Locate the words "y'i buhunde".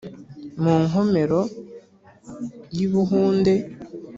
2.75-3.53